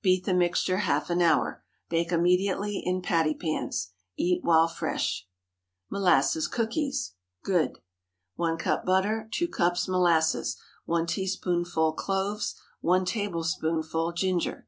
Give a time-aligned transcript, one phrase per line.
[0.00, 1.62] Beat the mixture half an hour.
[1.90, 3.90] Bake immediately in patty pans.
[4.16, 5.28] Eat while fresh.
[5.90, 7.80] MOLASSES COOKIES (Good.)
[8.36, 9.28] 1 cup butter.
[9.30, 10.56] 2 cups molasses.
[10.86, 12.54] 1 teaspoonful cloves.
[12.80, 14.66] 1 tablespoonful ginger.